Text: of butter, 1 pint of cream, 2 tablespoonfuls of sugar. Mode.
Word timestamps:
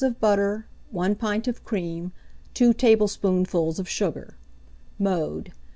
of 0.03 0.19
butter, 0.19 0.65
1 0.89 1.13
pint 1.13 1.47
of 1.47 1.63
cream, 1.63 2.11
2 2.55 2.73
tablespoonfuls 2.73 3.77
of 3.77 3.87
sugar. 3.87 4.35
Mode. 4.97 5.53